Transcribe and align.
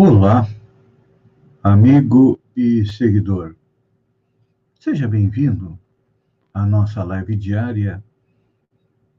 Olá, 0.00 0.46
amigo 1.60 2.38
e 2.54 2.86
seguidor. 2.86 3.56
Seja 4.78 5.08
bem-vindo 5.08 5.76
à 6.54 6.64
nossa 6.64 7.02
live 7.02 7.34
diária 7.34 8.00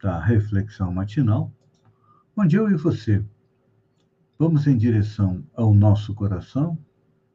da 0.01 0.23
Reflexão 0.23 0.93
Matinal, 0.93 1.51
onde 2.33 2.55
eu 2.55 2.71
e 2.71 2.75
você 2.75 3.21
vamos 4.37 4.67
em 4.67 4.77
direção 4.77 5.43
ao 5.53 5.73
nosso 5.73 6.15
coração 6.15 6.79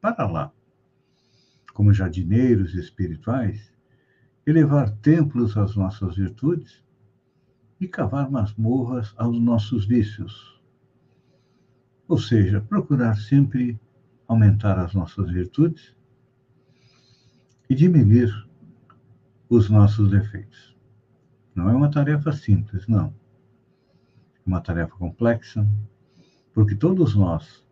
para 0.01 0.25
lá, 0.25 0.51
como 1.71 1.93
jardineiros 1.93 2.73
espirituais, 2.73 3.71
elevar 4.43 4.89
templos 4.89 5.55
às 5.55 5.75
nossas 5.75 6.15
virtudes 6.15 6.83
e 7.79 7.87
cavar 7.87 8.27
masmorras 8.27 9.13
aos 9.15 9.39
nossos 9.39 9.85
vícios 9.85 10.54
ou 12.07 12.17
seja, 12.17 12.61
procurar 12.61 13.15
sempre 13.15 13.79
aumentar 14.27 14.79
as 14.79 14.93
nossas 14.93 15.29
virtudes 15.29 15.95
e 17.69 17.75
diminuir 17.75 18.31
os 19.49 19.69
nossos 19.69 20.09
defeitos. 20.09 20.75
Não 21.53 21.69
é 21.69 21.73
uma 21.73 21.89
tarefa 21.89 22.31
simples, 22.31 22.87
não. 22.87 23.13
É 24.35 24.41
uma 24.45 24.61
tarefa 24.61 24.95
complexa, 24.95 25.67
porque 26.53 26.75
todos 26.75 27.15
nós 27.15 27.65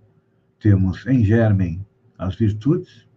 temos 0.60 1.06
em 1.06 1.24
germen 1.24 1.86
as 2.18 2.36
virtudes 2.36 3.08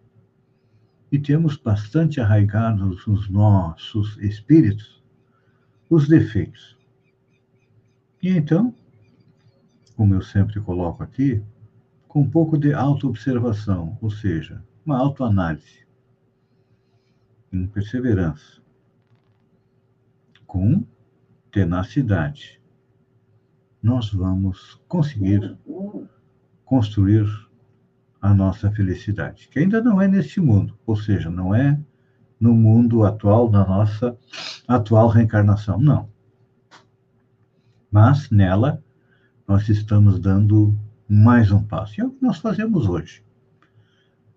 e 1.11 1.17
temos 1.17 1.55
bastante 1.55 2.19
arraigados 2.19 3.05
nos 3.07 3.29
nossos 3.29 4.17
espíritos 4.17 5.01
os 5.89 6.07
defeitos. 6.07 6.77
E 8.21 8.29
então, 8.29 8.75
como 9.97 10.13
eu 10.13 10.21
sempre 10.21 10.61
coloco 10.61 11.01
aqui, 11.01 11.43
com 12.07 12.21
um 12.21 12.29
pouco 12.29 12.55
de 12.55 12.71
autoobservação, 12.71 13.97
ou 13.99 14.11
seja, 14.11 14.63
uma 14.85 14.95
autoanálise, 14.95 15.87
com 17.49 17.65
perseverança, 17.65 18.61
com 20.45 20.85
tenacidade, 21.51 22.61
nós 23.81 24.13
vamos 24.13 24.79
conseguir 24.87 25.57
construir 26.63 27.25
a 28.21 28.35
nossa 28.35 28.69
felicidade, 28.69 29.47
que 29.49 29.57
ainda 29.57 29.81
não 29.81 29.99
é 29.99 30.07
neste 30.07 30.39
mundo, 30.39 30.77
ou 30.85 30.95
seja, 30.95 31.31
não 31.31 31.55
é 31.55 31.79
no 32.39 32.53
mundo 32.53 33.03
atual 33.03 33.49
da 33.49 33.65
nossa 33.65 34.15
atual 34.67 35.07
reencarnação, 35.07 35.79
não. 35.79 36.07
Mas 37.89 38.29
nela 38.29 38.83
nós 39.47 39.69
estamos 39.69 40.19
dando 40.19 40.77
mais 41.07 41.51
um 41.51 41.63
passo. 41.63 41.97
E 41.97 42.01
é 42.01 42.05
o 42.05 42.11
que 42.11 42.21
nós 42.21 42.37
fazemos 42.37 42.85
hoje. 42.85 43.23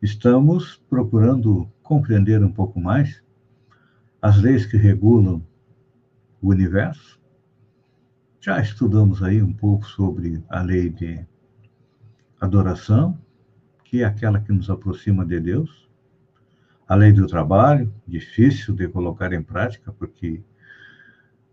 Estamos 0.00 0.80
procurando 0.89 1.69
compreender 1.83 2.44
um 2.44 2.52
pouco 2.52 2.80
mais 2.80 3.20
as 4.22 4.41
leis 4.41 4.64
que 4.64 4.77
regulam 4.77 5.44
o 6.41 6.50
universo. 6.50 7.20
Já 8.41 8.61
estudamos 8.61 9.20
aí 9.20 9.42
um 9.42 9.52
pouco 9.52 9.84
sobre 9.84 10.44
a 10.48 10.62
lei 10.62 10.89
de 10.89 11.27
adoração, 12.41 13.19
que 13.83 14.02
é 14.02 14.05
aquela 14.05 14.41
que 14.41 14.52
nos 14.52 14.70
aproxima 14.70 15.27
de 15.27 15.41
Deus. 15.41 15.91
A 16.86 16.95
lei 16.95 17.12
do 17.12 17.27
trabalho, 17.27 17.92
difícil 18.06 18.77
de 18.77 18.86
colocar 18.86 19.33
em 19.33 19.42
prática, 19.42 19.92
porque 19.92 20.41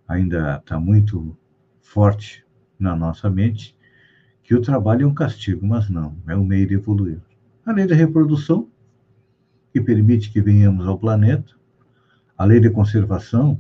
ainda 0.08 0.58
está 0.58 0.80
muito 0.80 1.36
forte 1.82 2.47
na 2.80 2.96
nossa 2.96 3.30
mente 3.30 3.76
que 4.44 4.56
o 4.56 4.62
trabalho 4.62 5.04
é 5.04 5.08
um 5.08 5.14
castigo, 5.14 5.66
mas 5.66 5.90
não, 5.90 6.18
é 6.26 6.36
um 6.36 6.46
meio 6.46 6.66
de 6.66 6.76
evoluir. 6.76 7.22
A 7.66 7.74
lei 7.74 7.86
da 7.86 7.96
reprodução, 7.96 8.70
que 9.74 9.82
permite 9.82 10.32
que 10.32 10.42
venhamos 10.42 10.88
ao 10.88 10.98
planeta, 10.98 11.54
a 12.38 12.46
lei 12.46 12.60
de 12.60 12.70
conservação, 12.70 13.60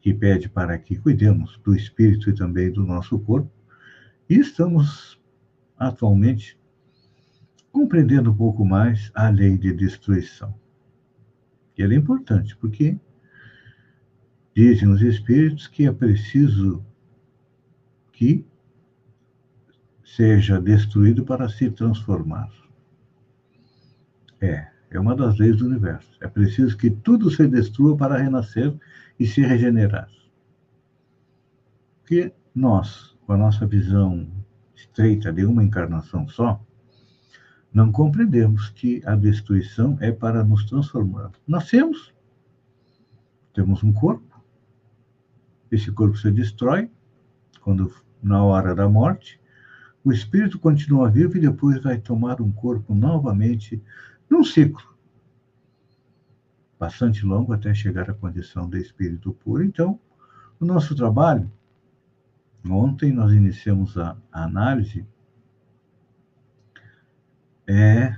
que 0.00 0.12
pede 0.12 0.48
para 0.48 0.76
que 0.76 0.96
cuidemos 0.96 1.58
do 1.64 1.74
espírito 1.74 2.28
e 2.28 2.34
também 2.34 2.70
do 2.70 2.84
nosso 2.84 3.18
corpo, 3.18 3.50
e 4.28 4.38
estamos 4.38 5.18
atualmente 5.78 6.58
compreendendo 7.72 8.30
um 8.30 8.36
pouco 8.36 8.64
mais 8.64 9.10
a 9.14 9.30
lei 9.30 9.56
de 9.56 9.72
destruição. 9.72 10.54
E 11.76 11.82
ela 11.82 11.94
é 11.94 11.96
importante, 11.96 12.54
porque 12.56 12.98
dizem 14.54 14.88
os 14.88 15.00
espíritos 15.00 15.66
que 15.66 15.86
é 15.86 15.92
preciso 15.92 16.84
que 18.14 18.46
seja 20.04 20.60
destruído 20.60 21.24
para 21.24 21.48
se 21.48 21.70
transformar. 21.70 22.50
É, 24.40 24.68
é 24.90 25.00
uma 25.00 25.16
das 25.16 25.36
leis 25.38 25.56
do 25.56 25.66
universo. 25.66 26.16
É 26.20 26.28
preciso 26.28 26.76
que 26.76 26.90
tudo 26.90 27.30
se 27.30 27.46
destrua 27.48 27.96
para 27.96 28.16
renascer 28.16 28.74
e 29.18 29.26
se 29.26 29.40
regenerar. 29.40 30.08
Porque 32.00 32.32
nós, 32.54 33.16
com 33.26 33.32
a 33.32 33.36
nossa 33.36 33.66
visão 33.66 34.28
estreita 34.76 35.32
de 35.32 35.44
uma 35.44 35.64
encarnação 35.64 36.28
só, 36.28 36.64
não 37.72 37.90
compreendemos 37.90 38.68
que 38.70 39.02
a 39.04 39.16
destruição 39.16 39.98
é 40.00 40.12
para 40.12 40.44
nos 40.44 40.64
transformar. 40.64 41.32
Nascemos, 41.46 42.14
temos 43.52 43.82
um 43.82 43.92
corpo, 43.92 44.40
esse 45.72 45.90
corpo 45.90 46.16
se 46.16 46.30
destrói 46.30 46.88
quando 47.64 47.92
na 48.22 48.44
hora 48.44 48.74
da 48.74 48.88
morte, 48.88 49.40
o 50.04 50.12
espírito 50.12 50.58
continua 50.58 51.10
vivo 51.10 51.36
e 51.36 51.40
depois 51.40 51.82
vai 51.82 51.98
tomar 51.98 52.40
um 52.40 52.52
corpo 52.52 52.94
novamente 52.94 53.82
num 54.30 54.44
ciclo 54.44 54.94
bastante 56.84 57.24
longo 57.24 57.54
até 57.54 57.72
chegar 57.72 58.10
à 58.10 58.14
condição 58.14 58.68
de 58.68 58.78
espírito 58.78 59.32
puro. 59.32 59.64
Então, 59.64 59.98
o 60.60 60.66
nosso 60.66 60.94
trabalho, 60.94 61.50
ontem 62.68 63.10
nós 63.10 63.32
iniciamos 63.32 63.96
a, 63.96 64.16
a 64.30 64.44
análise, 64.44 65.06
é 67.66 68.14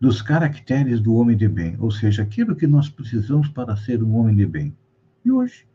dos 0.00 0.22
caracteres 0.22 1.00
do 1.00 1.14
homem 1.14 1.36
de 1.36 1.48
bem, 1.48 1.76
ou 1.80 1.90
seja, 1.90 2.22
aquilo 2.22 2.54
que 2.54 2.66
nós 2.66 2.88
precisamos 2.88 3.48
para 3.48 3.76
ser 3.76 4.02
um 4.02 4.14
homem 4.16 4.36
de 4.36 4.46
bem. 4.46 4.76
E 5.24 5.32
hoje, 5.32 5.66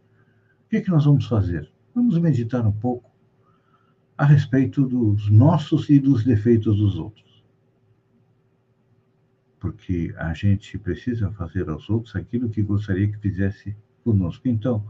o 0.70 0.72
que, 0.72 0.78
é 0.78 0.82
que 0.82 0.92
nós 0.92 1.04
vamos 1.04 1.26
fazer? 1.26 1.68
Vamos 1.96 2.16
meditar 2.20 2.64
um 2.64 2.72
pouco 2.72 3.10
a 4.16 4.24
respeito 4.24 4.86
dos 4.86 5.28
nossos 5.28 5.90
e 5.90 6.00
dos 6.00 6.24
defeitos 6.24 6.78
dos 6.78 6.96
outros. 6.96 7.44
Porque 9.60 10.14
a 10.16 10.32
gente 10.32 10.78
precisa 10.78 11.32
fazer 11.32 11.68
aos 11.68 11.90
outros 11.90 12.16
aquilo 12.16 12.52
que 12.52 12.62
gostaria 12.62 13.08
que 13.08 13.18
fizesse 13.18 13.76
conosco. 14.04 14.48
Então, 14.48 14.86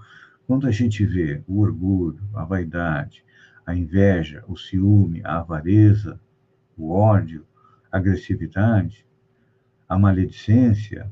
quando 0.46 0.68
a 0.68 0.72
gente 0.72 1.06
vê 1.06 1.42
o 1.48 1.62
orgulho, 1.62 2.20
a 2.34 2.44
vaidade, 2.44 3.24
a 3.66 3.74
inveja, 3.74 4.44
o 4.50 4.58
ciúme, 4.58 5.22
a 5.24 5.40
avareza, 5.40 6.20
o 6.78 6.92
ódio, 6.92 7.46
a 7.90 8.00
agressividade, 8.00 9.06
a 9.88 9.98
maledicência, 9.98 11.10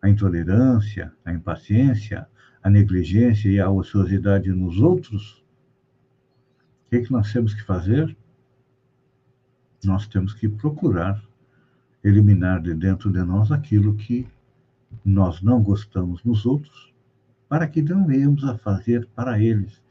a 0.00 0.08
intolerância, 0.08 1.12
a 1.24 1.32
impaciência, 1.32 2.28
a 2.64 2.70
negligência 2.70 3.50
e 3.50 3.60
a 3.60 3.70
ociosidade 3.70 4.50
nos 4.50 4.80
outros, 4.80 5.44
o 6.86 6.90
que, 6.90 6.96
é 6.96 7.02
que 7.02 7.12
nós 7.12 7.30
temos 7.30 7.52
que 7.52 7.62
fazer? 7.62 8.16
Nós 9.84 10.06
temos 10.06 10.32
que 10.32 10.48
procurar 10.48 11.22
eliminar 12.02 12.62
de 12.62 12.74
dentro 12.74 13.12
de 13.12 13.22
nós 13.22 13.52
aquilo 13.52 13.94
que 13.94 14.26
nós 15.04 15.42
não 15.42 15.62
gostamos 15.62 16.24
nos 16.24 16.46
outros, 16.46 16.94
para 17.50 17.68
que 17.68 17.82
não 17.82 18.06
venhamos 18.06 18.42
a 18.44 18.56
fazer 18.56 19.06
para 19.14 19.38
eles 19.38 19.82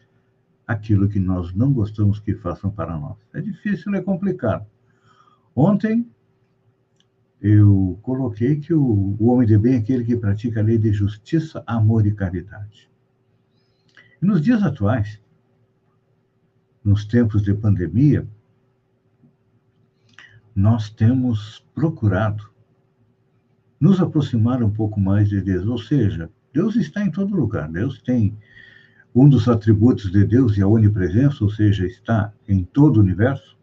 aquilo 0.65 1.07
que 1.07 1.19
nós 1.19 1.53
não 1.53 1.71
gostamos 1.71 2.19
que 2.19 2.33
façam 2.33 2.71
para 2.71 2.97
nós. 2.97 3.17
É 3.33 3.41
difícil, 3.41 3.93
é 3.93 4.01
complicado. 4.01 4.65
Ontem 5.55 6.09
eu 7.43 7.99
coloquei 8.01 8.55
que 8.55 8.73
o, 8.73 9.17
o 9.19 9.27
homem 9.27 9.45
de 9.45 9.57
bem 9.57 9.73
é 9.73 9.77
aquele 9.77 10.05
que 10.05 10.15
pratica 10.15 10.61
a 10.61 10.63
lei 10.63 10.77
de 10.77 10.93
justiça, 10.93 11.61
amor 11.67 12.07
e 12.07 12.13
caridade. 12.13 12.89
Nos 14.21 14.41
dias 14.41 14.63
atuais, 14.63 15.19
nos 16.81 17.03
tempos 17.03 17.41
de 17.41 17.53
pandemia, 17.53 18.25
nós 20.55 20.89
temos 20.89 21.59
procurado 21.75 22.49
nos 23.77 23.99
aproximar 23.99 24.63
um 24.63 24.71
pouco 24.71 24.97
mais 24.97 25.27
de 25.27 25.41
Deus, 25.41 25.67
ou 25.67 25.77
seja, 25.77 26.29
Deus 26.53 26.77
está 26.77 27.03
em 27.03 27.11
todo 27.11 27.35
lugar. 27.35 27.69
Deus 27.69 28.01
tem 28.01 28.37
um 29.13 29.27
dos 29.27 29.49
atributos 29.49 30.09
de 30.09 30.23
Deus 30.23 30.55
e 30.55 30.61
a 30.61 30.67
onipresença, 30.67 31.43
ou 31.43 31.49
seja, 31.49 31.85
está 31.85 32.31
em 32.47 32.63
todo 32.63 32.97
o 32.97 32.99
universo. 33.01 33.57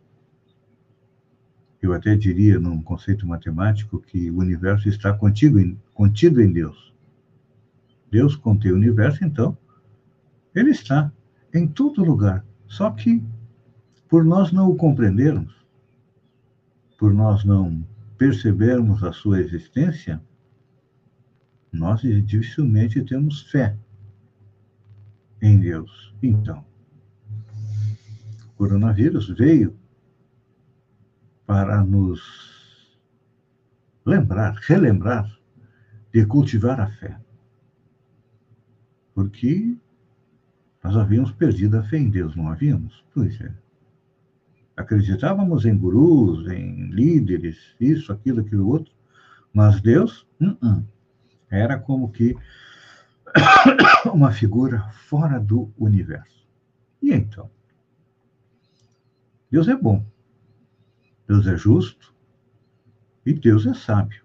Eu 1.83 1.95
até 1.95 2.15
diria, 2.15 2.59
num 2.59 2.83
conceito 2.83 3.27
matemático, 3.27 4.01
que 4.01 4.31
o 4.31 4.39
universo 4.39 4.89
está 4.89 5.13
contigo, 5.13 5.59
contido 5.95 6.43
em 6.43 6.53
Deus. 6.53 6.93
Deus 8.11 8.37
contém 8.37 8.73
o 8.73 8.77
universo, 8.77 9.25
então, 9.25 9.57
ele 10.55 10.71
está 10.71 11.11
em 11.55 11.67
todo 11.67 12.05
lugar. 12.05 12.45
Só 12.67 12.91
que 12.91 13.23
por 14.09 14.25
nós 14.25 14.53
não 14.53 14.69
o 14.69 14.77
compreendermos, 14.77 15.55
por 16.99 17.15
nós 17.15 17.45
não 17.45 17.83
percebermos 18.19 19.03
a 19.03 19.13
sua 19.13 19.41
existência, 19.41 20.21
nós 21.73 22.01
dificilmente 22.01 23.03
temos 23.05 23.43
fé 23.51 23.77
em 25.41 25.59
Deus. 25.59 26.13
Então, 26.23 26.65
o 28.45 28.57
coronavírus 28.57 29.31
veio 29.31 29.75
para 31.51 31.83
nos 31.83 32.23
lembrar, 34.07 34.55
relembrar 34.69 35.29
de 36.13 36.25
cultivar 36.25 36.81
a 36.81 36.87
fé. 36.87 37.19
Porque 39.13 39.77
nós 40.81 40.97
havíamos 40.97 41.33
perdido 41.33 41.77
a 41.77 41.83
fé 41.83 41.99
em 41.99 42.09
Deus, 42.09 42.37
não 42.37 42.49
havíamos? 42.49 43.05
Pois 43.13 43.41
é. 43.41 43.53
Acreditávamos 44.77 45.67
em 45.67 45.77
gurus, 45.77 46.47
em 46.47 46.89
líderes, 46.91 47.75
isso, 47.81 48.13
aquilo, 48.13 48.43
aquilo 48.43 48.69
outro, 48.69 48.95
mas 49.53 49.81
Deus, 49.81 50.25
uh 50.41 50.57
-uh. 50.63 50.85
era 51.51 51.77
como 51.81 52.13
que 52.13 52.37
uma 54.15 54.31
figura 54.31 54.89
fora 55.09 55.41
do 55.41 55.69
universo. 55.77 56.47
E 57.03 57.13
então? 57.13 57.51
Deus 59.51 59.67
é 59.67 59.75
bom, 59.75 60.07
Deus 61.31 61.47
é 61.47 61.57
justo 61.57 62.13
e 63.25 63.33
Deus 63.33 63.65
é 63.65 63.73
sábio. 63.73 64.25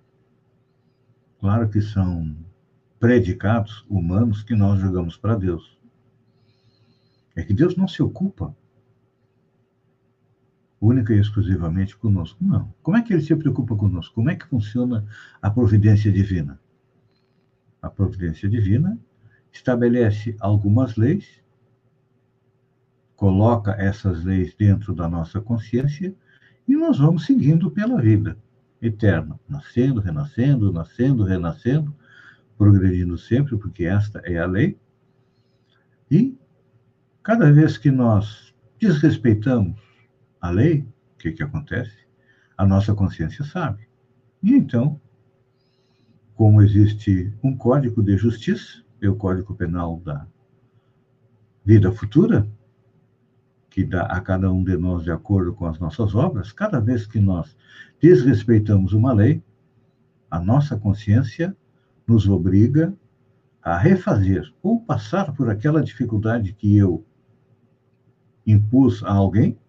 Claro 1.40 1.70
que 1.70 1.80
são 1.80 2.36
predicados 3.00 3.86
humanos 3.88 4.42
que 4.42 4.56
nós 4.56 4.80
jogamos 4.80 5.16
para 5.16 5.36
Deus. 5.36 5.80
É 7.36 7.44
que 7.44 7.54
Deus 7.54 7.76
não 7.76 7.88
se 7.88 8.02
ocupa 8.02 8.58
única 10.82 11.14
e 11.14 11.20
exclusivamente 11.20 11.96
conosco. 11.96 12.44
Não. 12.44 12.74
Como 12.82 12.98
é 12.98 13.04
que 13.04 13.14
ele 13.14 13.22
se 13.22 13.36
preocupa 13.36 13.76
conosco? 13.76 14.16
Como 14.16 14.32
é 14.32 14.36
que 14.36 14.48
funciona 14.48 15.06
a 15.40 15.52
providência 15.52 16.12
divina? 16.12 16.60
A 17.84 17.88
providência 17.88 18.50
divina 18.50 18.98
estabelece 19.52 20.36
algumas 20.40 20.96
leis, 20.96 21.40
coloca 23.16 23.74
essas 23.74 24.24
leis 24.24 24.56
dentro 24.56 24.92
da 24.92 25.08
nossa 25.08 25.40
consciência 25.40 26.16
e 26.68 26.76
nós 26.76 26.98
vamos 26.98 27.26
seguindo 27.26 27.70
pela 27.70 28.02
vida 28.02 28.38
eterna, 28.82 29.40
nascendo, 29.48 30.00
renascendo, 30.00 30.72
nascendo, 30.72 31.24
renascendo, 31.24 31.96
progredindo 32.58 33.18
sempre, 33.18 33.58
porque 33.58 33.86
esta 33.86 34.20
é 34.20 34.38
a 34.38 34.46
lei. 34.46 34.78
E 36.10 36.38
cada 37.24 37.52
vez 37.52 37.78
que 37.78 37.92
nós 37.92 38.54
desrespeitamos 38.80 39.80
a 40.40 40.50
lei, 40.50 40.88
o 41.14 41.18
que, 41.18 41.32
que 41.32 41.44
acontece? 41.44 42.06
A 42.58 42.66
nossa 42.66 42.94
consciência 42.94 43.44
sabe. 43.44 43.88
E 44.42 44.54
então, 44.54 45.00
como 46.36 46.62
existe 46.62 47.34
um 47.44 47.56
código 47.56 48.04
de 48.04 48.18
justiça, 48.18 48.84
é 49.02 49.10
o 49.10 49.16
Código 49.16 49.56
Penal 49.56 50.00
da 50.00 50.28
vida 51.64 51.92
futura, 51.92 52.48
que 53.76 53.84
dá 53.84 54.04
a 54.04 54.22
cada 54.22 54.50
um 54.50 54.64
de 54.64 54.78
nós 54.78 55.04
de 55.04 55.12
acordo 55.12 55.54
com 55.54 55.66
as 55.66 55.78
nossas 55.80 56.16
obras, 56.16 56.54
cada 56.54 56.80
vez 56.80 57.06
que 57.06 57.20
nós 57.20 57.58
desrespeitamos 58.00 58.94
uma 58.94 59.12
lei, 59.12 59.44
a 60.32 60.40
nossa 60.40 60.78
consciência 60.78 61.54
nos 62.08 62.26
obriga 62.26 62.96
a 63.62 63.78
refazer 63.78 64.50
ou 64.64 64.80
passar 64.80 65.34
por 65.34 65.50
aquela 65.50 65.84
dificuldade 65.84 66.54
que 66.54 66.78
eu 66.78 67.06
impus 68.48 69.04
a 69.04 69.12
alguém 69.12 69.60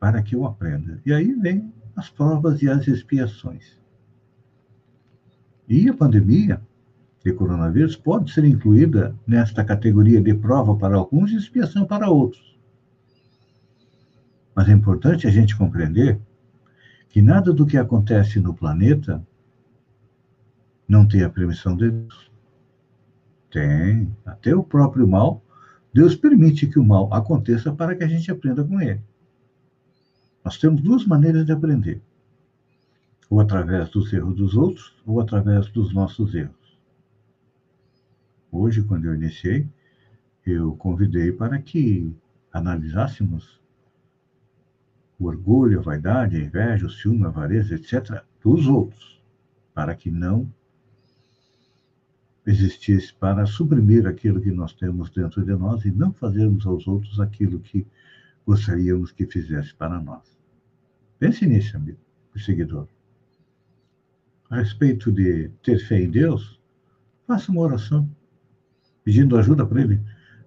para 0.00 0.22
que 0.22 0.34
eu 0.34 0.46
aprenda. 0.46 1.02
E 1.04 1.12
aí 1.12 1.34
vem 1.34 1.70
as 1.94 2.08
provas 2.08 2.62
e 2.62 2.70
as 2.70 2.88
expiações. 2.88 3.78
E 5.68 5.86
a 5.86 5.92
pandemia 5.92 6.62
de 7.28 7.34
coronavírus 7.34 7.94
pode 7.94 8.32
ser 8.32 8.44
incluída 8.44 9.14
nesta 9.26 9.62
categoria 9.62 10.20
de 10.20 10.34
prova 10.34 10.74
para 10.76 10.96
alguns 10.96 11.30
e 11.30 11.36
expiação 11.36 11.84
para 11.84 12.08
outros. 12.08 12.58
Mas 14.54 14.68
é 14.68 14.72
importante 14.72 15.26
a 15.26 15.30
gente 15.30 15.56
compreender 15.56 16.18
que 17.10 17.20
nada 17.20 17.52
do 17.52 17.66
que 17.66 17.76
acontece 17.76 18.40
no 18.40 18.54
planeta 18.54 19.22
não 20.88 21.06
tem 21.06 21.22
a 21.22 21.28
permissão 21.28 21.76
de 21.76 21.90
Deus. 21.90 22.30
Tem. 23.50 24.10
Até 24.24 24.54
o 24.54 24.62
próprio 24.62 25.06
mal, 25.06 25.42
Deus 25.92 26.14
permite 26.14 26.66
que 26.66 26.78
o 26.78 26.84
mal 26.84 27.12
aconteça 27.12 27.72
para 27.72 27.94
que 27.94 28.04
a 28.04 28.08
gente 28.08 28.30
aprenda 28.30 28.64
com 28.64 28.80
ele. 28.80 29.00
Nós 30.44 30.58
temos 30.58 30.80
duas 30.80 31.06
maneiras 31.06 31.44
de 31.44 31.52
aprender: 31.52 32.00
ou 33.28 33.40
através 33.40 33.90
dos 33.90 34.12
erros 34.12 34.34
dos 34.34 34.56
outros, 34.56 34.94
ou 35.06 35.20
através 35.20 35.68
dos 35.68 35.92
nossos 35.92 36.34
erros. 36.34 36.57
Hoje, 38.50 38.82
quando 38.82 39.06
eu 39.06 39.14
iniciei, 39.14 39.68
eu 40.44 40.74
convidei 40.76 41.32
para 41.32 41.60
que 41.60 42.10
analisássemos 42.52 43.60
o 45.18 45.26
orgulho, 45.26 45.80
a 45.80 45.82
vaidade, 45.82 46.36
a 46.36 46.40
inveja, 46.40 46.86
o 46.86 46.90
ciúme, 46.90 47.24
a 47.24 47.28
avareza, 47.28 47.74
etc., 47.74 48.22
dos 48.42 48.66
outros, 48.66 49.20
para 49.74 49.94
que 49.94 50.10
não 50.10 50.50
existisse 52.46 53.12
para 53.12 53.44
suprimir 53.44 54.06
aquilo 54.06 54.40
que 54.40 54.50
nós 54.50 54.72
temos 54.72 55.10
dentro 55.10 55.44
de 55.44 55.54
nós 55.54 55.84
e 55.84 55.90
não 55.90 56.12
fazermos 56.12 56.66
aos 56.66 56.86
outros 56.88 57.20
aquilo 57.20 57.60
que 57.60 57.86
gostaríamos 58.46 59.12
que 59.12 59.26
fizesse 59.26 59.74
para 59.74 60.00
nós. 60.00 60.22
Pense 61.18 61.46
nisso, 61.46 61.76
amigo, 61.76 61.98
seguidor. 62.36 62.88
A 64.48 64.56
respeito 64.56 65.12
de 65.12 65.50
ter 65.62 65.78
fé 65.78 66.00
em 66.00 66.10
Deus, 66.10 66.58
faça 67.26 67.52
uma 67.52 67.60
oração 67.60 68.08
pedindo 69.08 69.38
ajuda 69.38 69.64
para 69.64 69.80
Ele, 69.80 69.98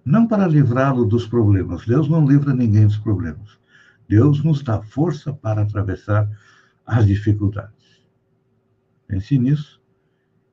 não 0.04 0.24
para 0.24 0.46
livrá-lo 0.46 1.04
dos 1.04 1.26
problemas. 1.26 1.84
Deus 1.84 2.08
não 2.08 2.24
livra 2.24 2.54
ninguém 2.54 2.86
dos 2.86 2.96
problemas. 2.96 3.58
Deus 4.08 4.44
nos 4.44 4.62
dá 4.62 4.80
força 4.80 5.32
para 5.32 5.62
atravessar 5.62 6.30
as 6.86 7.04
dificuldades. 7.04 8.06
Pense 9.08 9.36
nisso 9.36 9.82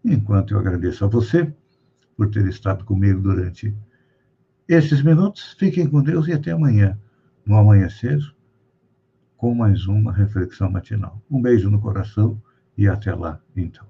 enquanto 0.04 0.56
eu 0.56 0.60
agradeço 0.60 1.06
a 1.06 1.08
você 1.08 1.54
por 2.18 2.32
ter 2.32 2.48
estado 2.48 2.84
comigo 2.84 3.22
durante 3.22 3.78
esses 4.68 5.04
minutos. 5.04 5.56
Fiquem 5.60 5.88
com 5.88 6.02
Deus 6.02 6.28
e 6.28 6.34
até 6.34 6.50
amanhã, 6.50 6.98
no 7.46 7.58
amanhecer, 7.58 8.20
com 9.38 9.54
mais 9.54 9.86
uma 9.86 10.12
reflexão 10.12 10.72
matinal. 10.72 11.22
Um 11.30 11.40
beijo 11.40 11.70
no 11.70 11.80
coração 11.80 12.42
e 12.76 12.88
até 12.88 13.14
lá, 13.14 13.40
então. 13.56 13.89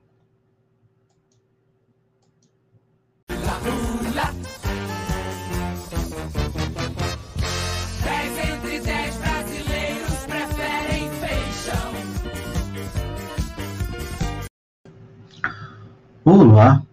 Olá, 16.31 16.85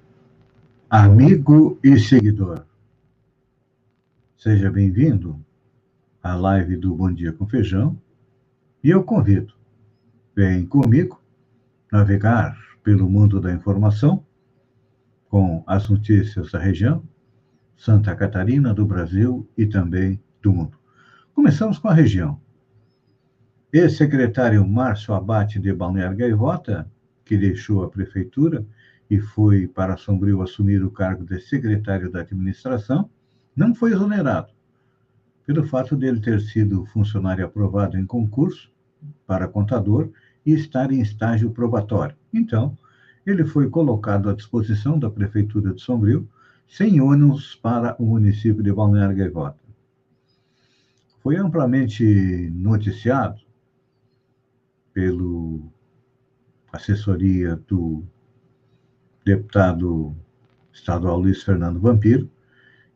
amigo 0.89 1.79
e 1.85 1.99
seguidor. 1.99 2.65
Seja 4.35 4.71
bem-vindo 4.71 5.39
à 6.23 6.35
live 6.35 6.75
do 6.75 6.95
Bom 6.95 7.13
Dia 7.13 7.35
com 7.35 7.47
Feijão 7.47 8.01
e 8.83 8.89
eu 8.89 9.05
convido, 9.05 9.53
vem 10.35 10.65
comigo 10.65 11.21
navegar 11.93 12.57
pelo 12.83 13.11
mundo 13.11 13.39
da 13.39 13.53
informação 13.53 14.25
com 15.29 15.63
as 15.67 15.87
notícias 15.91 16.51
da 16.51 16.59
região, 16.59 17.05
Santa 17.77 18.17
Catarina, 18.17 18.73
do 18.73 18.87
Brasil 18.87 19.47
e 19.55 19.67
também 19.67 20.19
do 20.41 20.51
mundo. 20.51 20.79
Começamos 21.35 21.79
com 21.79 21.89
a 21.89 21.95
região. 21.95 22.41
Ex-secretário 23.71 24.67
Márcio 24.67 25.13
Abate 25.13 25.59
de 25.59 25.75
Balneário 25.75 26.17
Gaivota, 26.17 26.91
que 27.23 27.37
deixou 27.37 27.85
a 27.85 27.91
prefeitura, 27.91 28.65
e 29.09 29.21
foi 29.21 29.67
para 29.67 29.97
Sombrio 29.97 30.43
assumir 30.43 30.83
o 30.83 30.91
cargo 30.91 31.25
de 31.25 31.41
secretário 31.41 32.11
da 32.11 32.21
administração, 32.21 33.09
não 33.55 33.75
foi 33.75 33.93
exonerado, 33.93 34.53
pelo 35.47 35.67
fato 35.67 35.97
dele 35.97 36.21
ter 36.21 36.41
sido 36.41 36.85
funcionário 36.87 37.45
aprovado 37.45 37.97
em 37.97 38.05
concurso 38.05 38.71
para 39.27 39.49
contador 39.49 40.11
e 40.45 40.53
estar 40.53 40.91
em 40.91 41.01
estágio 41.01 41.51
probatório. 41.51 42.17
Então, 42.33 42.77
ele 43.25 43.45
foi 43.45 43.69
colocado 43.69 44.29
à 44.29 44.35
disposição 44.35 44.99
da 44.99 45.11
Prefeitura 45.11 45.73
de 45.73 45.81
Sombrio, 45.81 46.29
sem 46.69 47.01
ônus 47.01 47.55
para 47.55 47.97
o 47.99 48.07
município 48.07 48.63
de 48.63 48.73
Balneário 48.73 49.17
Gaivota. 49.17 49.59
Foi 51.23 51.37
amplamente 51.37 52.05
noticiado 52.55 53.41
pelo 54.93 55.73
assessoria 56.73 57.57
do 57.57 58.05
deputado 59.27 60.17
estadual 60.73 61.19
Luiz 61.19 61.43
Fernando 61.43 61.81
Vampiro, 61.81 62.31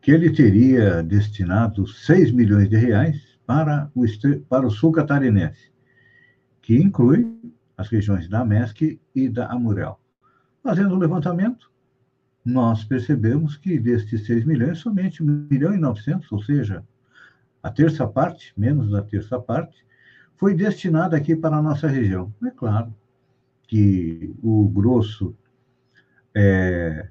que 0.01 0.13
ele 0.13 0.31
teria 0.31 1.03
destinado 1.03 1.89
6 1.89 2.31
milhões 2.31 2.71
de 2.71 2.77
reais 2.77 3.21
para 3.45 3.91
o, 3.97 4.05
para 4.49 4.65
o 4.65 4.71
sul 4.71 4.93
catarinense, 4.93 5.73
que 6.63 6.77
inclui 6.77 7.37
as 7.77 7.89
regiões 7.89 8.29
da 8.29 8.45
MESC 8.45 9.01
e 9.13 9.29
da 9.29 9.49
Amurel. 9.49 9.99
Fazendo 10.63 10.95
o 10.95 10.99
levantamento, 10.99 11.69
nós 12.45 12.85
percebemos 12.85 13.57
que 13.57 13.79
destes 13.79 14.25
6 14.25 14.45
milhões, 14.45 14.79
somente 14.79 15.23
1 15.23 15.49
milhão 15.51 15.75
e 15.75 15.79
900, 15.79 16.31
ou 16.31 16.43
seja, 16.43 16.85
a 17.61 17.71
terça 17.71 18.07
parte, 18.07 18.53
menos 18.57 18.91
da 18.91 19.03
terça 19.03 19.39
parte, 19.41 19.85
foi 20.37 20.55
destinada 20.55 21.17
aqui 21.17 21.35
para 21.35 21.57
a 21.57 21.63
nossa 21.63 21.89
região. 21.89 22.33
É 22.47 22.51
claro 22.51 22.95
que 23.67 24.33
o 24.43 24.69
grosso 24.69 25.35
é, 26.35 27.09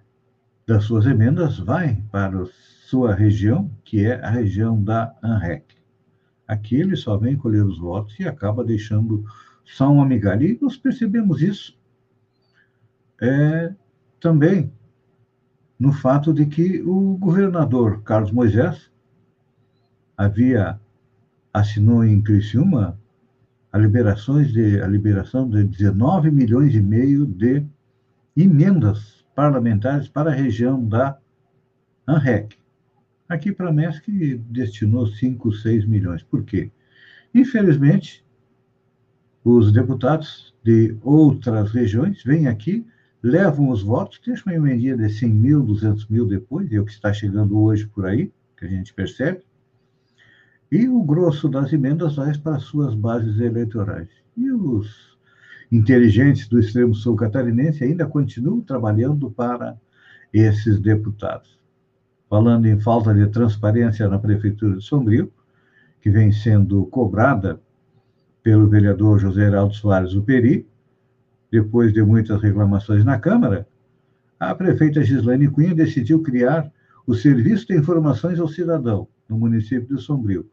das 0.66 0.84
suas 0.84 1.06
emendas 1.06 1.58
vai 1.58 2.04
para 2.12 2.46
sua 2.86 3.14
região, 3.14 3.70
que 3.84 4.06
é 4.06 4.20
a 4.24 4.30
região 4.30 4.82
da 4.82 5.16
ANREC. 5.22 5.66
Aqui 6.48 6.76
ele 6.76 6.96
só 6.96 7.18
vem 7.18 7.38
colher 7.38 7.64
os 7.64 7.78
votos 7.78 8.20
e 8.20 8.28
acaba 8.28 8.64
deixando 8.64 9.24
só 9.64 9.92
uma 9.92 10.06
migalha. 10.06 10.46
E 10.46 10.58
nós 10.60 10.76
percebemos 10.76 11.42
isso 11.42 11.78
é, 13.22 13.74
também 14.20 14.72
no 15.80 15.94
fato 15.94 16.34
de 16.34 16.46
que 16.46 16.82
o 16.82 17.18
governador 17.18 18.02
Carlos 18.04 18.32
Moisés 18.32 18.92
havia 20.18 20.80
assinou 21.54 22.04
em 22.04 22.22
Criciúma 22.22 23.00
a, 23.72 23.78
liberações 23.78 24.52
de, 24.52 24.82
a 24.82 24.88
liberação 24.88 25.50
de 25.50 25.64
19 25.64 26.32
milhões 26.32 26.76
e 26.76 26.82
meio 26.82 27.26
de 27.26 27.66
emendas 28.42 29.26
parlamentares 29.36 30.08
para 30.08 30.32
a 30.32 30.34
região 30.34 30.84
da 30.86 31.18
ANREC. 32.08 32.58
Aqui 33.28 33.52
para 33.52 33.70
a 33.70 33.74
MESC 33.74 34.38
destinou 34.50 35.08
5, 35.08 35.52
6 35.52 35.86
milhões. 35.86 36.24
Por 36.24 36.44
quê? 36.44 36.72
Infelizmente, 37.34 38.26
os 39.44 39.72
deputados 39.72 40.54
de 40.64 40.98
outras 41.02 41.72
regiões 41.72 42.24
vêm 42.24 42.48
aqui, 42.48 42.86
levam 43.22 43.70
os 43.70 43.84
votos, 43.84 44.20
deixam 44.26 44.52
uma 44.52 44.56
emendinha 44.56 44.98
de 44.98 45.10
100 45.10 45.30
mil, 45.30 45.64
200 45.64 46.08
mil 46.08 46.26
depois, 46.26 46.72
é 46.72 46.80
o 46.80 46.86
que 46.86 46.92
está 46.92 47.14
chegando 47.14 47.60
hoje 47.60 47.86
por 47.88 48.06
aí, 48.06 48.32
que 48.58 48.66
a 48.66 48.70
gente 48.70 48.94
percebe, 48.94 49.44
e 50.72 50.88
o 50.88 51.02
grosso 51.04 51.50
das 51.50 51.72
emendas 51.74 52.16
vai 52.16 52.36
para 52.38 52.60
suas 52.60 52.94
bases 52.94 53.40
eleitorais. 53.40 54.10
E 54.38 54.52
os 54.52 55.09
inteligentes 55.72 56.48
do 56.48 56.60
extremo 56.60 56.94
sul 56.96 57.16
catarinense 57.16 57.84
ainda 57.84 58.06
continuam 58.06 58.62
trabalhando 58.62 59.30
para 59.30 59.78
esses 60.34 60.80
deputados. 60.80 61.60
Falando 62.30 62.68
em 62.68 62.80
falta 62.80 63.14
de 63.14 63.28
transparência 63.28 64.08
na 64.08 64.20
Prefeitura 64.20 64.78
de 64.78 64.84
Sombrio, 64.84 65.32
que 66.02 66.10
vem 66.10 66.32
sendo 66.32 66.86
cobrada 66.86 67.60
pelo 68.42 68.68
vereador 68.68 69.20
José 69.20 69.46
Heraldo 69.46 69.74
Soares 69.74 70.14
Uperi, 70.14 70.68
depois 71.52 71.92
de 71.92 72.02
muitas 72.02 72.42
reclamações 72.42 73.04
na 73.04 73.20
Câmara, 73.20 73.68
a 74.40 74.56
prefeita 74.56 75.04
Gislaine 75.04 75.50
Cunha 75.50 75.76
decidiu 75.76 76.22
criar 76.22 76.72
o 77.06 77.14
Serviço 77.14 77.68
de 77.68 77.76
Informações 77.76 78.40
ao 78.40 78.48
Cidadão, 78.48 79.08
no 79.28 79.38
município 79.38 79.96
de 79.96 80.02
Sombrio, 80.02 80.50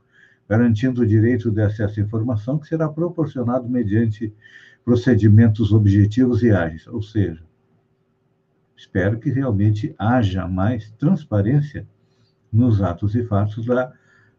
garantindo 0.48 1.02
o 1.02 1.06
direito 1.06 1.50
de 1.50 1.60
acesso 1.60 2.00
à 2.00 2.02
informação 2.02 2.58
que 2.58 2.66
será 2.66 2.88
proporcionado 2.88 3.68
mediante 3.68 4.32
procedimentos 4.86 5.72
objetivos 5.72 6.44
e 6.44 6.52
ágeis. 6.52 6.86
Ou 6.86 7.02
seja, 7.02 7.42
espero 8.76 9.18
que 9.18 9.30
realmente 9.30 9.92
haja 9.98 10.46
mais 10.46 10.92
transparência 10.92 11.84
nos 12.52 12.80
atos 12.80 13.16
e 13.16 13.24
fatos 13.24 13.66
da 13.66 13.92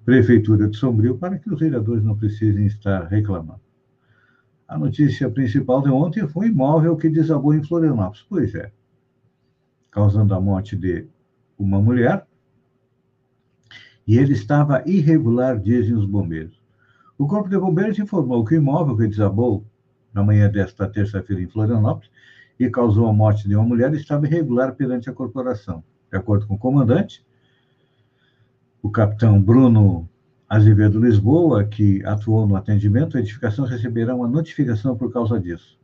Prefeitura 0.05 0.69
de 0.69 0.77
Sombrio 0.77 1.17
para 1.17 1.37
que 1.37 1.49
os 1.49 1.59
vereadores 1.59 2.01
não 2.01 2.15
precisem 2.15 2.65
estar 2.65 3.07
reclamando. 3.07 3.59
A 4.65 4.77
notícia 4.77 5.29
principal 5.29 5.81
de 5.81 5.89
ontem 5.89 6.25
foi 6.25 6.47
imóvel 6.47 6.95
que 6.95 7.09
desabou 7.09 7.53
em 7.53 7.61
Florianópolis. 7.61 8.25
Pois 8.29 8.55
é, 8.55 8.71
causando 9.91 10.33
a 10.33 10.39
morte 10.39 10.77
de 10.77 11.09
uma 11.59 11.81
mulher 11.81 12.25
e 14.07 14.17
ele 14.17 14.31
estava 14.31 14.81
irregular, 14.85 15.59
dizem 15.59 15.93
os 15.93 16.05
bombeiros. 16.05 16.57
O 17.17 17.27
Corpo 17.27 17.49
de 17.49 17.59
Bombeiros 17.59 17.99
informou 17.99 18.45
que 18.45 18.55
o 18.55 18.57
imóvel 18.57 18.95
que 18.95 19.07
desabou 19.07 19.65
na 20.17 20.23
manhã 20.23 20.49
desta 20.49 20.89
terça-feira 20.89 21.43
em 21.43 21.47
Florianópolis 21.47 22.09
e 22.59 22.67
causou 22.71 23.07
a 23.07 23.13
morte 23.13 23.47
de 23.47 23.55
uma 23.55 23.63
mulher 23.63 23.93
estava 23.93 24.25
irregular 24.25 24.73
perante 24.73 25.07
a 25.07 25.13
corporação. 25.13 25.83
De 26.11 26.17
acordo 26.17 26.47
com 26.47 26.55
o 26.55 26.57
comandante, 26.57 27.23
o 28.81 28.89
capitão 28.89 29.39
Bruno 29.39 30.09
Azevedo 30.49 30.99
Lisboa, 30.99 31.63
que 31.63 32.03
atuou 32.03 32.47
no 32.47 32.55
atendimento, 32.55 33.15
a 33.15 33.19
edificação 33.19 33.65
receberá 33.65 34.15
uma 34.15 34.27
notificação 34.27 34.97
por 34.97 35.13
causa 35.13 35.39
disso. 35.39 35.77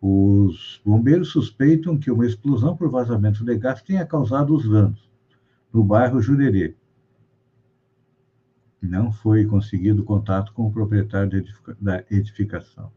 Os 0.00 0.80
bombeiros 0.84 1.30
suspeitam 1.30 1.98
que 1.98 2.12
uma 2.12 2.26
explosão 2.26 2.76
por 2.76 2.88
vazamento 2.88 3.44
de 3.44 3.56
gás 3.56 3.82
tenha 3.82 4.06
causado 4.06 4.54
os 4.54 4.68
danos 4.68 5.10
no 5.72 5.82
bairro 5.82 6.22
Jurerê, 6.22 6.76
não 8.80 9.10
foi 9.10 9.44
conseguido 9.44 10.04
contato 10.04 10.52
com 10.52 10.66
o 10.66 10.72
proprietário 10.72 11.44
da 11.80 12.04
edificação. 12.10 12.92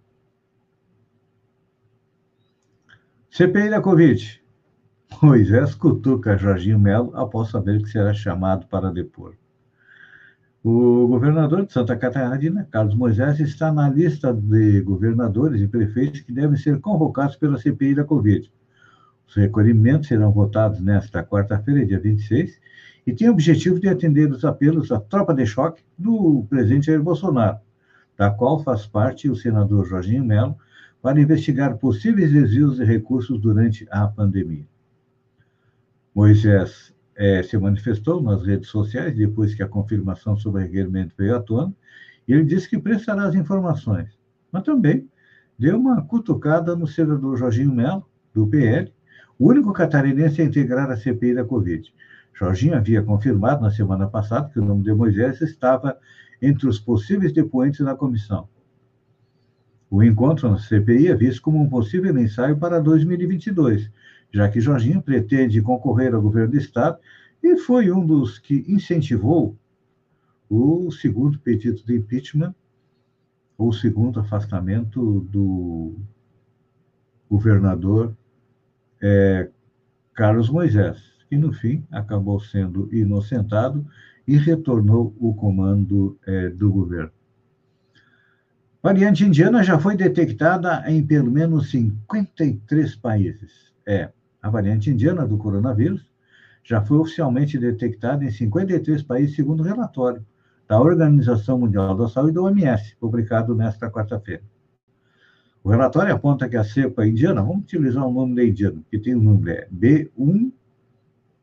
CPI 3.34 3.70
da 3.70 3.80
Covid. 3.80 4.44
Moisés 5.24 5.74
cutuca 5.74 6.38
Jorginho 6.38 6.78
Melo 6.78 7.16
após 7.16 7.50
saber 7.50 7.82
que 7.82 7.88
será 7.88 8.14
chamado 8.14 8.68
para 8.68 8.92
depor. 8.92 9.36
O 10.62 11.08
governador 11.08 11.66
de 11.66 11.72
Santa 11.72 11.96
Catarina, 11.96 12.68
Carlos 12.70 12.94
Moisés, 12.94 13.40
está 13.40 13.72
na 13.72 13.90
lista 13.90 14.34
de 14.34 14.82
governadores 14.82 15.62
e 15.62 15.68
prefeitos 15.70 16.20
que 16.20 16.34
devem 16.34 16.58
ser 16.58 16.82
convocados 16.82 17.38
pela 17.38 17.58
CPI 17.58 17.96
da 17.96 18.04
Covid. 18.04 18.52
Os 19.26 19.36
recolhimentos 19.36 20.10
serão 20.10 20.34
votados 20.34 20.82
nesta 20.82 21.24
quarta-feira, 21.24 21.86
dia 21.86 22.02
26, 22.02 22.60
e 23.08 23.14
tem 23.14 23.30
o 23.30 23.32
objetivo 23.32 23.80
de 23.80 23.88
atender 23.88 24.30
os 24.30 24.44
apelos 24.44 24.90
da 24.90 25.00
tropa 25.00 25.34
de 25.34 25.46
choque 25.46 25.82
do 25.98 26.46
presidente 26.50 26.88
Jair 26.88 27.02
Bolsonaro, 27.02 27.60
da 28.18 28.30
qual 28.30 28.62
faz 28.62 28.86
parte 28.86 29.30
o 29.30 29.38
senador 29.38 29.86
Jorginho 29.86 30.26
Melo, 30.26 30.58
para 31.02 31.20
investigar 31.20 31.78
possíveis 31.78 32.32
desvios 32.32 32.78
de 32.78 32.84
recursos 32.84 33.40
durante 33.40 33.88
a 33.90 34.08
pandemia. 34.08 34.68
Moisés 36.14 36.94
é, 37.16 37.42
se 37.42 37.58
manifestou 37.58 38.22
nas 38.22 38.46
redes 38.46 38.70
sociais 38.70 39.16
depois 39.16 39.56
que 39.56 39.64
a 39.64 39.68
confirmação 39.68 40.36
sobre 40.38 40.62
o 40.62 40.66
requerimento 40.66 41.14
veio 41.18 41.36
à 41.36 41.42
tona, 41.42 41.74
e 42.28 42.34
ele 42.34 42.44
disse 42.44 42.70
que 42.70 42.78
prestará 42.78 43.24
as 43.24 43.36
informações, 43.36 44.18
mas 44.52 44.64
também 44.64 45.10
deu 45.58 45.78
uma 45.78 46.02
cutucada 46.04 46.76
no 46.76 46.88
senador 46.88 47.38
Jorginho 47.38 47.74
Melo, 47.74 48.06
do 48.34 48.48
PL, 48.48 48.94
o 49.38 49.50
único 49.50 49.74
catarinense 49.74 50.42
a 50.42 50.46
integrar 50.46 50.90
a 50.90 50.96
CPI 50.96 51.34
da 51.34 51.44
Covid. 51.44 51.94
Jorginho 52.34 52.76
havia 52.76 53.04
confirmado 53.04 53.62
na 53.62 53.72
semana 53.72 54.08
passada 54.08 54.50
que 54.50 54.60
o 54.60 54.66
nome 54.66 54.84
de 54.84 54.94
Moisés 54.94 55.42
estava 55.42 55.98
entre 56.42 56.68
os 56.68 56.80
possíveis 56.80 57.34
depoentes 57.34 57.86
da 57.86 57.96
comissão. 57.96 58.48
O 59.92 60.02
encontro 60.02 60.50
na 60.50 60.58
CPI 60.58 61.10
é 61.10 61.16
visto 61.16 61.42
como 61.42 61.62
um 61.62 61.68
possível 61.68 62.18
ensaio 62.18 62.58
para 62.58 62.80
2022, 62.80 63.92
já 64.32 64.48
que 64.48 64.62
Jorginho 64.62 65.02
pretende 65.02 65.62
concorrer 65.62 66.16
ao 66.16 66.22
governo 66.22 66.52
do 66.52 66.58
Estado 66.58 66.98
e 67.44 67.58
foi 67.58 67.92
um 67.92 68.06
dos 68.06 68.40
que 68.40 68.64
incentivou 68.70 69.54
o 70.50 70.90
segundo 70.94 71.38
pedido 71.40 71.84
de 71.84 71.98
impeachment, 71.98 72.56
ou 73.58 73.68
o 73.68 73.74
segundo 73.74 74.22
afastamento 74.22 75.20
do 75.30 75.98
governador 77.30 78.16
é, 79.02 79.50
Carlos 80.14 80.50
Moisés 80.50 81.04
e, 81.30 81.38
no 81.38 81.52
fim, 81.52 81.86
acabou 81.92 82.40
sendo 82.40 82.88
inocentado 82.96 83.86
e 84.26 84.38
retornou 84.38 85.14
o 85.20 85.34
comando 85.34 86.18
é, 86.26 86.48
do 86.50 86.72
governo. 86.72 87.12
Variante 88.84 89.24
indiana 89.24 89.62
já 89.62 89.78
foi 89.78 89.96
detectada 89.96 90.84
em 90.88 91.06
pelo 91.06 91.30
menos 91.30 91.70
53 91.70 92.96
países. 92.96 93.72
É, 93.86 94.10
a 94.42 94.50
variante 94.50 94.90
indiana 94.90 95.28
do 95.28 95.38
coronavírus 95.38 96.04
já 96.64 96.82
foi 96.82 96.98
oficialmente 96.98 97.60
detectada 97.60 98.26
em 98.26 98.32
53 98.32 99.04
países, 99.04 99.36
segundo 99.36 99.60
o 99.60 99.64
relatório 99.64 100.26
da 100.68 100.82
Organização 100.82 101.60
Mundial 101.60 101.96
da 101.96 102.08
Saúde, 102.08 102.34
da 102.34 102.42
OMS, 102.42 102.96
publicado 103.00 103.54
nesta 103.54 103.92
quarta-feira. 103.92 104.42
O 105.64 105.70
relatório 105.70 106.14
aponta 106.14 106.50
que 106.50 106.58
a 106.58 106.64
cepa 106.64 107.06
indiana, 107.06 107.44
vamos 107.44 107.64
utilizar 107.64 108.04
o 108.04 108.12
nome 108.12 108.36
da 108.36 108.44
indiana, 108.44 108.82
que 108.90 108.98
tem 108.98 109.14
o 109.14 109.22
número 109.22 109.52
é 109.52 109.68
B1 109.72 110.52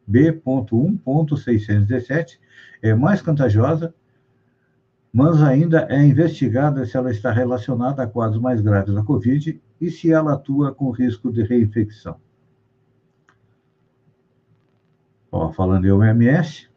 B.1.617 0.09 2.38
é 2.80 2.95
mais 2.95 3.21
contagiosa, 3.21 3.92
mas 5.12 5.42
ainda 5.42 5.86
é 5.88 6.04
investigada 6.04 6.84
se 6.84 6.96
ela 6.96 7.10
está 7.10 7.30
relacionada 7.32 8.02
a 8.02 8.06
quadros 8.06 8.40
mais 8.40 8.60
graves 8.60 8.94
da 8.94 9.02
Covid 9.02 9.60
e 9.80 9.90
se 9.90 10.12
ela 10.12 10.34
atua 10.34 10.74
com 10.74 10.90
risco 10.90 11.32
de 11.32 11.42
reinfecção. 11.42 12.16
Ó, 15.30 15.52
falando 15.52 15.86
em 15.86 15.92
OMS, 15.92 16.68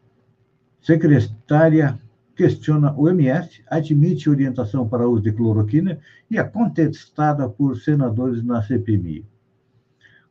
secretária 0.80 1.98
questiona 2.34 2.94
o 2.96 3.08
MS, 3.08 3.62
admite 3.68 4.28
orientação 4.28 4.88
para 4.88 5.08
uso 5.08 5.22
de 5.22 5.32
cloroquina 5.32 5.98
e 6.30 6.38
é 6.38 6.44
contestada 6.44 7.48
por 7.48 7.76
senadores 7.76 8.42
na 8.42 8.62
CPMI. 8.62 9.24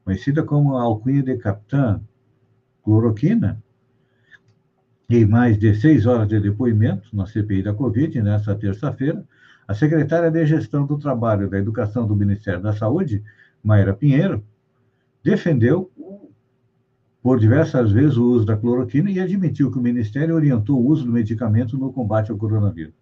Conhecida 0.03 0.43
como 0.43 0.77
a 0.77 0.83
alcunha 0.83 1.21
de 1.21 1.37
capitã 1.37 2.01
cloroquina, 2.83 3.61
em 5.17 5.25
mais 5.25 5.57
de 5.57 5.75
seis 5.75 6.05
horas 6.05 6.27
de 6.27 6.39
depoimento 6.39 7.15
na 7.15 7.25
CPI 7.25 7.63
da 7.63 7.73
Covid, 7.73 8.21
nesta 8.21 8.55
terça-feira, 8.55 9.23
a 9.67 9.73
secretária 9.73 10.31
de 10.31 10.45
Gestão 10.45 10.85
do 10.85 10.97
Trabalho 10.97 11.47
e 11.47 11.49
da 11.49 11.57
Educação 11.57 12.07
do 12.07 12.15
Ministério 12.15 12.61
da 12.61 12.73
Saúde, 12.73 13.23
Mayra 13.63 13.93
Pinheiro, 13.93 14.43
defendeu 15.23 15.91
por 17.21 17.39
diversas 17.39 17.91
vezes 17.91 18.17
o 18.17 18.25
uso 18.25 18.45
da 18.45 18.57
cloroquina 18.57 19.11
e 19.11 19.19
admitiu 19.19 19.71
que 19.71 19.77
o 19.77 19.81
Ministério 19.81 20.35
orientou 20.35 20.79
o 20.79 20.87
uso 20.87 21.05
do 21.05 21.11
medicamento 21.11 21.77
no 21.77 21.93
combate 21.93 22.31
ao 22.31 22.37
coronavírus. 22.37 22.95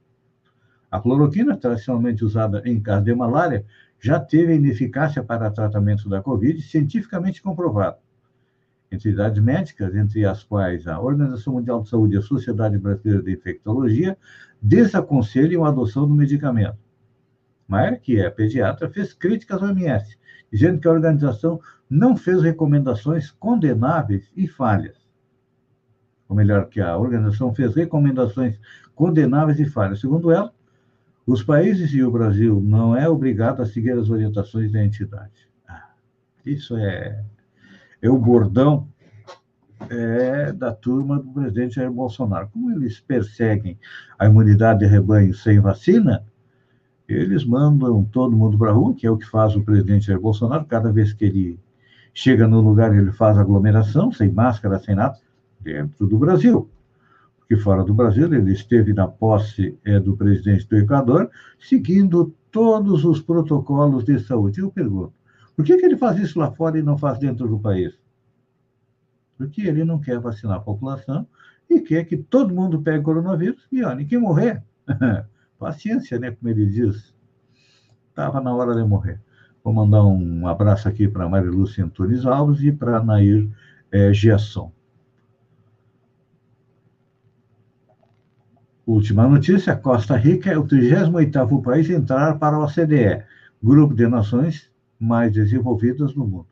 A 0.91 0.99
cloroquina, 0.99 1.55
tradicionalmente 1.55 2.25
usada 2.25 2.61
em 2.65 2.79
caso 2.81 3.05
de 3.05 3.13
malária, 3.13 3.63
já 4.01 4.19
teve 4.19 4.55
ineficácia 4.55 5.23
para 5.23 5.51
tratamento 5.51 6.09
da 6.09 6.21
Covid 6.21 6.61
cientificamente 6.61 7.41
comprovado 7.41 7.97
entidades 8.91 9.41
médicas, 9.41 9.95
entre 9.95 10.25
as 10.25 10.43
quais 10.43 10.87
a 10.87 10.99
Organização 10.99 11.53
Mundial 11.53 11.81
de 11.81 11.89
Saúde 11.89 12.15
e 12.15 12.17
a 12.17 12.21
Sociedade 12.21 12.77
Brasileira 12.77 13.23
de 13.23 13.33
Infectologia, 13.33 14.17
desaconselham 14.61 15.63
a 15.63 15.69
adoção 15.69 16.07
do 16.07 16.13
medicamento. 16.13 16.77
Maier, 17.67 18.01
que 18.01 18.19
é 18.19 18.29
pediatra, 18.29 18.89
fez 18.89 19.13
críticas 19.13 19.61
ao 19.61 19.69
OMS, 19.69 20.17
dizendo 20.51 20.79
que 20.79 20.87
a 20.87 20.91
organização 20.91 21.59
não 21.89 22.17
fez 22.17 22.41
recomendações 22.41 23.31
condenáveis 23.31 24.31
e 24.35 24.47
falhas. 24.47 24.97
Ou 26.27 26.35
melhor, 26.35 26.67
que 26.67 26.81
a 26.81 26.97
organização 26.97 27.53
fez 27.53 27.75
recomendações 27.75 28.59
condenáveis 28.95 29.59
e 29.59 29.65
falhas. 29.65 29.99
Segundo 29.99 30.31
ela, 30.31 30.51
os 31.25 31.43
países 31.43 31.93
e 31.93 32.03
o 32.03 32.11
Brasil 32.11 32.59
não 32.59 32.95
é 32.95 33.07
obrigado 33.07 33.61
a 33.61 33.65
seguir 33.65 33.91
as 33.91 34.09
orientações 34.09 34.71
da 34.71 34.83
entidade. 34.83 35.47
Ah, 35.67 35.91
isso 36.43 36.75
é 36.75 37.23
o 38.07 38.17
bordão 38.17 38.87
é, 39.89 40.51
da 40.53 40.71
turma 40.71 41.19
do 41.19 41.29
presidente 41.29 41.75
Jair 41.75 41.91
Bolsonaro. 41.91 42.49
Como 42.53 42.71
eles 42.71 42.99
perseguem 42.99 43.77
a 44.17 44.25
imunidade 44.25 44.79
de 44.79 44.85
rebanho 44.85 45.33
sem 45.33 45.59
vacina, 45.59 46.23
eles 47.07 47.43
mandam 47.43 48.03
todo 48.03 48.37
mundo 48.37 48.57
para 48.57 48.69
a 48.69 48.73
rua, 48.73 48.93
que 48.93 49.07
é 49.07 49.11
o 49.11 49.17
que 49.17 49.25
faz 49.25 49.55
o 49.55 49.61
presidente 49.61 50.07
Jair 50.07 50.19
Bolsonaro. 50.19 50.65
Cada 50.65 50.91
vez 50.91 51.11
que 51.11 51.25
ele 51.25 51.59
chega 52.13 52.47
no 52.47 52.61
lugar, 52.61 52.95
ele 52.95 53.11
faz 53.11 53.37
aglomeração, 53.37 54.11
sem 54.11 54.31
máscara, 54.31 54.79
sem 54.79 54.95
nada, 54.95 55.17
dentro 55.59 56.05
do 56.05 56.17
Brasil. 56.17 56.69
Porque 57.39 57.57
fora 57.57 57.83
do 57.83 57.93
Brasil, 57.93 58.31
ele 58.31 58.53
esteve 58.53 58.93
na 58.93 59.07
posse 59.07 59.75
é, 59.83 59.99
do 59.99 60.15
presidente 60.15 60.67
do 60.67 60.77
Equador, 60.77 61.31
seguindo 61.59 62.33
todos 62.51 63.03
os 63.05 63.21
protocolos 63.21 64.03
de 64.03 64.19
saúde. 64.19 64.59
Eu 64.59 64.69
pergunto, 64.69 65.13
por 65.59 65.65
que, 65.65 65.75
que 65.75 65.85
ele 65.85 65.97
faz 65.97 66.17
isso 66.17 66.39
lá 66.39 66.49
fora 66.49 66.79
e 66.79 66.81
não 66.81 66.97
faz 66.97 67.19
dentro 67.19 67.45
do 67.45 67.59
país? 67.59 67.93
Porque 69.37 69.61
ele 69.61 69.83
não 69.83 69.99
quer 69.99 70.17
vacinar 70.17 70.55
a 70.55 70.61
população 70.61 71.27
e 71.69 71.81
quer 71.81 72.05
que 72.05 72.15
todo 72.15 72.55
mundo 72.55 72.81
pegue 72.81 73.03
coronavírus 73.03 73.67
e, 73.69 73.83
olha, 73.83 74.05
quem 74.05 74.17
morrer, 74.19 74.63
paciência, 75.59 76.17
né? 76.17 76.31
Como 76.31 76.49
ele 76.49 76.65
diz. 76.65 77.13
Estava 78.07 78.39
na 78.39 78.55
hora 78.55 78.73
de 78.73 78.87
morrer. 78.87 79.19
Vou 79.61 79.73
mandar 79.73 80.01
um 80.05 80.47
abraço 80.47 80.87
aqui 80.87 81.09
para 81.09 81.27
Marilúcia 81.27 81.83
Antunes 81.83 82.25
Alves 82.25 82.61
e 82.61 82.71
para 82.71 83.03
Nair 83.03 83.51
é. 83.91 84.13
Última 88.87 89.27
notícia: 89.27 89.75
Costa 89.75 90.15
Rica 90.15 90.51
é 90.51 90.57
o 90.57 90.63
38º 90.63 91.61
país 91.61 91.89
a 91.89 91.93
entrar 91.95 92.39
para 92.39 92.55
a 92.55 92.63
OCDE, 92.63 93.25
Grupo 93.61 93.93
de 93.93 94.07
Nações 94.07 94.68
mais 94.99 95.31
desenvolvidas 95.31 96.13
no 96.13 96.27
mundo. 96.27 96.47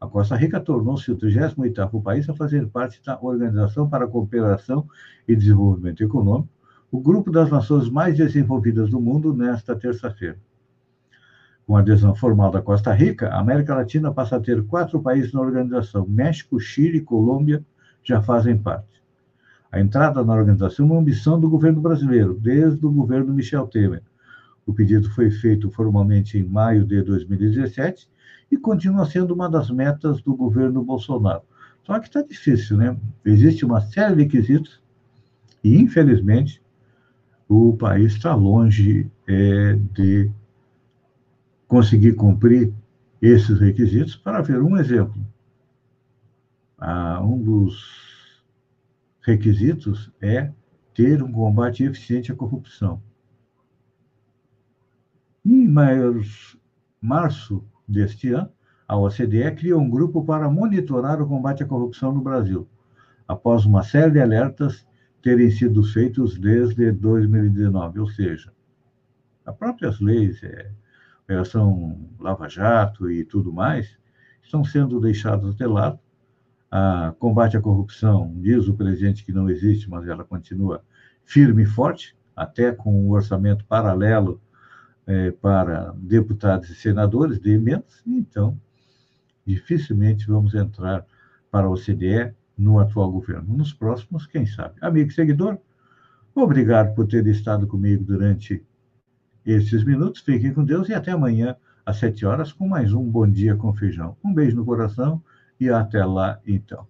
A 0.00 0.06
Costa 0.06 0.36
Rica 0.36 0.60
tornou-se 0.60 1.10
o 1.10 1.16
38º 1.16 2.02
país 2.02 2.28
a 2.28 2.34
fazer 2.34 2.66
parte 2.68 3.00
da 3.04 3.18
Organização 3.22 3.88
para 3.88 4.04
a 4.04 4.08
Cooperação 4.08 4.86
e 5.26 5.34
Desenvolvimento 5.34 6.02
Econômico, 6.02 6.48
o 6.90 7.00
grupo 7.00 7.30
das 7.30 7.50
nações 7.50 7.88
mais 7.88 8.16
desenvolvidas 8.16 8.90
do 8.90 9.00
mundo, 9.00 9.32
nesta 9.32 9.74
terça-feira. 9.74 10.38
Com 11.66 11.76
a 11.76 11.80
adesão 11.80 12.14
formal 12.14 12.50
da 12.50 12.60
Costa 12.60 12.92
Rica, 12.92 13.28
a 13.28 13.40
América 13.40 13.74
Latina 13.74 14.12
passa 14.12 14.36
a 14.36 14.40
ter 14.40 14.62
quatro 14.64 15.00
países 15.00 15.32
na 15.32 15.40
organização. 15.40 16.06
México, 16.06 16.60
Chile 16.60 16.98
e 16.98 17.00
Colômbia 17.00 17.64
já 18.02 18.20
fazem 18.20 18.58
parte. 18.58 19.02
A 19.72 19.80
entrada 19.80 20.22
na 20.22 20.34
organização 20.34 20.86
é 20.86 20.90
uma 20.90 21.00
ambição 21.00 21.40
do 21.40 21.48
governo 21.48 21.80
brasileiro, 21.80 22.34
desde 22.34 22.84
o 22.84 22.92
governo 22.92 23.32
Michel 23.32 23.66
Temer, 23.66 24.02
o 24.66 24.72
pedido 24.72 25.10
foi 25.10 25.30
feito 25.30 25.70
formalmente 25.70 26.38
em 26.38 26.44
maio 26.44 26.84
de 26.84 27.02
2017 27.02 28.08
e 28.50 28.56
continua 28.56 29.06
sendo 29.06 29.34
uma 29.34 29.48
das 29.48 29.70
metas 29.70 30.22
do 30.22 30.34
governo 30.34 30.82
Bolsonaro. 30.82 31.42
Só 31.82 31.98
que 31.98 32.06
está 32.06 32.22
difícil, 32.22 32.76
né? 32.76 32.96
Existe 33.24 33.64
uma 33.64 33.80
série 33.80 34.16
de 34.16 34.22
requisitos 34.22 34.80
e, 35.62 35.76
infelizmente, 35.76 36.62
o 37.48 37.76
país 37.76 38.14
está 38.14 38.34
longe 38.34 39.10
é, 39.26 39.74
de 39.92 40.30
conseguir 41.68 42.14
cumprir 42.14 42.72
esses 43.20 43.60
requisitos. 43.60 44.16
Para 44.16 44.40
ver 44.40 44.62
um 44.62 44.76
exemplo, 44.78 45.20
ah, 46.78 47.20
um 47.22 47.42
dos 47.42 48.42
requisitos 49.20 50.10
é 50.20 50.50
ter 50.94 51.22
um 51.22 51.32
combate 51.32 51.84
eficiente 51.84 52.30
à 52.30 52.34
corrupção. 52.34 53.02
Em 55.46 55.68
março 57.02 57.62
deste 57.86 58.32
ano, 58.32 58.50
a 58.88 58.96
OCDE 58.96 59.54
criou 59.56 59.78
um 59.78 59.90
grupo 59.90 60.24
para 60.24 60.48
monitorar 60.48 61.20
o 61.20 61.28
combate 61.28 61.62
à 61.62 61.66
corrupção 61.66 62.12
no 62.12 62.22
Brasil, 62.22 62.66
após 63.28 63.66
uma 63.66 63.82
série 63.82 64.12
de 64.12 64.20
alertas 64.20 64.86
terem 65.20 65.50
sido 65.50 65.82
feitos 65.82 66.38
desde 66.38 66.90
2019, 66.92 68.00
ou 68.00 68.08
seja, 68.08 68.52
as 69.44 69.54
próprias 69.54 70.00
leis, 70.00 70.42
é, 70.42 70.70
Operação 71.24 72.08
Lava 72.18 72.48
Jato 72.48 73.10
e 73.10 73.22
tudo 73.22 73.52
mais, 73.52 73.98
estão 74.42 74.64
sendo 74.64 74.98
deixadas 74.98 75.54
de 75.54 75.66
lado. 75.66 75.98
A 76.70 77.14
combate 77.18 77.56
à 77.56 77.60
corrupção, 77.60 78.32
diz 78.36 78.66
o 78.66 78.74
presidente 78.74 79.24
que 79.24 79.32
não 79.32 79.50
existe, 79.50 79.90
mas 79.90 80.08
ela 80.08 80.24
continua 80.24 80.82
firme 81.22 81.64
e 81.64 81.66
forte, 81.66 82.16
até 82.34 82.72
com 82.72 82.92
um 82.92 83.10
orçamento 83.10 83.64
paralelo 83.66 84.40
é, 85.06 85.30
para 85.30 85.94
deputados 85.96 86.70
e 86.70 86.74
senadores 86.74 87.38
de 87.40 87.52
emendas, 87.52 88.02
então 88.06 88.58
dificilmente 89.46 90.26
vamos 90.26 90.54
entrar 90.54 91.04
para 91.50 91.66
a 91.66 91.70
OCDE 91.70 92.34
no 92.56 92.78
atual 92.78 93.10
governo. 93.10 93.56
Nos 93.56 93.72
próximos, 93.72 94.26
quem 94.26 94.46
sabe. 94.46 94.74
Amigo 94.80 95.10
e 95.10 95.14
seguidor, 95.14 95.58
obrigado 96.34 96.94
por 96.94 97.06
ter 97.06 97.26
estado 97.26 97.66
comigo 97.66 98.02
durante 98.04 98.64
esses 99.44 99.84
minutos. 99.84 100.22
Fiquem 100.22 100.54
com 100.54 100.64
Deus 100.64 100.88
e 100.88 100.94
até 100.94 101.12
amanhã, 101.12 101.56
às 101.84 101.98
sete 101.98 102.24
horas, 102.24 102.52
com 102.52 102.66
mais 102.66 102.92
um 102.92 103.04
Bom 103.04 103.28
Dia 103.28 103.54
com 103.54 103.74
Feijão. 103.74 104.16
Um 104.24 104.32
beijo 104.32 104.56
no 104.56 104.64
coração 104.64 105.22
e 105.60 105.68
até 105.68 106.04
lá, 106.04 106.40
então. 106.46 106.86